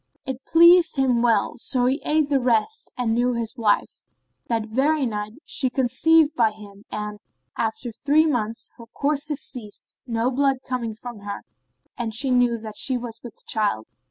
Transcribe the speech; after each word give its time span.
It 0.25 0.43
pleased 0.47 0.95
him 0.95 1.21
well, 1.21 1.59
so 1.59 1.85
he 1.85 2.01
ate 2.03 2.27
the 2.29 2.39
rest 2.39 2.89
and 2.97 3.13
knew 3.13 3.33
his 3.33 3.55
wife. 3.55 4.03
That 4.47 4.65
very 4.65 5.05
night 5.05 5.33
she 5.45 5.69
conceived 5.69 6.33
by 6.33 6.49
him 6.49 6.85
and, 6.89 7.19
after 7.55 7.91
three 7.91 8.25
months, 8.25 8.71
her 8.77 8.87
courses 8.87 9.41
ceased, 9.43 9.95
no 10.07 10.31
blood 10.31 10.63
came 10.67 10.95
from 10.95 11.19
her 11.19 11.43
and 11.99 12.15
she 12.15 12.31
knew 12.31 12.57
that 12.61 12.77
she 12.77 12.97
was 12.97 13.21
with 13.23 13.45
child. 13.45 13.85